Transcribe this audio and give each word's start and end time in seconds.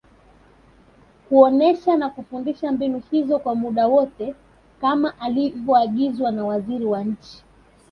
kuonesha 1.29 1.97
na 1.97 2.09
kufundisha 2.09 2.71
mbinu 2.71 3.01
hizo 3.11 3.39
kwa 3.39 3.55
muda 3.55 3.87
wote 3.87 4.35
kama 4.81 5.13
ilivyoagizwa 5.29 6.31
na 6.31 6.45
Waziri 6.45 6.85
wa 6.85 7.03
Nchi 7.03 7.43